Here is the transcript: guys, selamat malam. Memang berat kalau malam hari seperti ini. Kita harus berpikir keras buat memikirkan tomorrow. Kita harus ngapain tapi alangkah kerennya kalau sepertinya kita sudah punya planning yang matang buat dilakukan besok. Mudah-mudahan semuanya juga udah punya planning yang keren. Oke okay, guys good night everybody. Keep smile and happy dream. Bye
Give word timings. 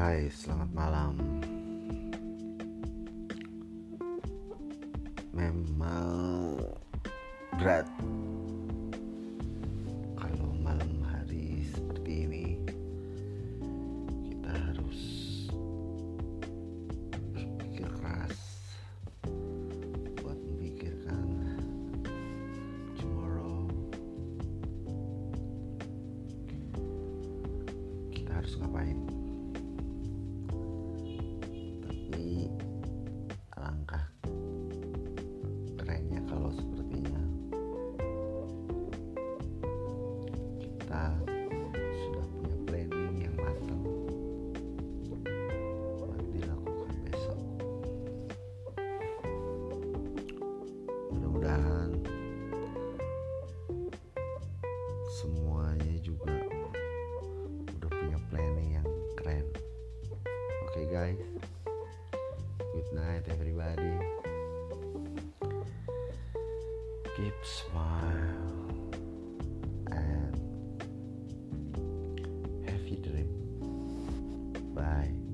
guys, 0.00 0.32
selamat 0.48 0.70
malam. 0.72 1.12
Memang 5.28 6.56
berat 7.60 7.84
kalau 10.16 10.56
malam 10.64 11.04
hari 11.04 11.68
seperti 11.68 12.24
ini. 12.24 12.46
Kita 14.24 14.48
harus 14.72 15.00
berpikir 17.36 17.84
keras 18.00 18.40
buat 20.24 20.40
memikirkan 20.48 21.28
tomorrow. 22.96 23.68
Kita 28.08 28.40
harus 28.40 28.56
ngapain 28.64 28.96
tapi 32.10 32.50
alangkah 33.54 34.02
kerennya 35.78 36.18
kalau 36.26 36.50
sepertinya 36.50 37.22
kita 40.58 41.14
sudah 42.02 42.26
punya 42.34 42.56
planning 42.66 43.30
yang 43.30 43.36
matang 43.38 43.86
buat 46.02 46.24
dilakukan 46.34 46.94
besok. 47.06 47.38
Mudah-mudahan 51.14 51.94
semuanya 55.14 55.94
juga 56.02 56.34
udah 57.78 57.90
punya 58.02 58.18
planning 58.34 58.82
yang 58.82 58.88
keren. 59.14 59.46
Oke 60.66 60.74
okay, 60.74 60.84
guys 60.90 61.59
good 62.80 62.92
night 62.92 63.22
everybody. 63.28 63.92
Keep 67.16 67.34
smile 67.42 68.90
and 69.90 70.82
happy 72.64 72.96
dream. 72.96 73.28
Bye 74.74 75.29